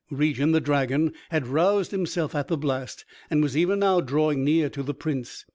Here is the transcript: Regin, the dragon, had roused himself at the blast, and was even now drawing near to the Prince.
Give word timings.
Regin, 0.09 0.51
the 0.51 0.59
dragon, 0.59 1.13
had 1.29 1.45
roused 1.45 1.91
himself 1.91 2.33
at 2.33 2.47
the 2.47 2.57
blast, 2.57 3.05
and 3.29 3.43
was 3.43 3.55
even 3.55 3.77
now 3.77 4.01
drawing 4.01 4.43
near 4.43 4.67
to 4.67 4.81
the 4.81 4.95
Prince. 4.95 5.45